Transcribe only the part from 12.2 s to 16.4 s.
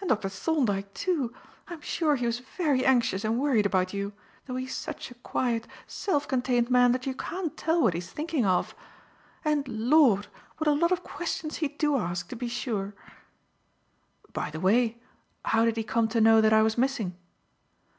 to be sure!" "By the way, how did he come to know